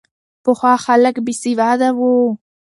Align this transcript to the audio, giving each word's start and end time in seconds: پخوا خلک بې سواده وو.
پخوا 0.43 0.73
خلک 0.85 1.15
بې 1.25 1.33
سواده 1.41 1.89
وو. 1.97 2.15